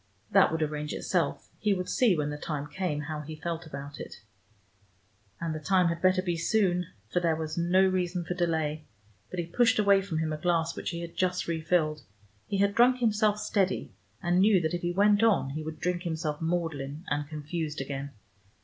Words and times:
That 0.31 0.51
would 0.51 0.63
arrange 0.63 0.93
itself: 0.93 1.47
he 1.59 1.75
would 1.75 1.87
see, 1.87 2.17
when 2.17 2.31
the 2.31 2.35
time 2.39 2.65
came, 2.65 3.01
how 3.01 3.21
he 3.21 3.35
felt 3.35 3.67
about 3.67 3.99
it. 3.99 4.19
And 5.39 5.53
the 5.53 5.59
time 5.59 5.89
had 5.89 6.01
better 6.01 6.23
be 6.23 6.35
soon, 6.35 6.87
for 7.11 7.19
there 7.19 7.35
was 7.35 7.55
no 7.55 7.85
reason 7.85 8.25
for 8.25 8.33
delay. 8.33 8.85
But 9.29 9.37
he 9.39 9.45
pushed 9.45 9.77
away 9.77 10.01
from 10.01 10.17
him 10.17 10.33
a 10.33 10.37
glass 10.41 10.75
which 10.75 10.89
he 10.89 11.01
had 11.01 11.15
just 11.15 11.47
refilled: 11.47 12.01
he 12.47 12.57
had 12.57 12.73
drunk 12.73 12.97
himself 12.99 13.37
steady, 13.37 13.93
and 14.23 14.39
knew 14.41 14.59
that 14.61 14.73
if 14.73 14.81
he 14.81 14.91
went 14.91 15.21
on 15.21 15.51
he 15.51 15.61
would 15.61 15.79
drink 15.79 16.01
himself 16.01 16.41
maudlin 16.41 17.05
and 17.07 17.29
confused 17.29 17.79
again. 17.79 18.09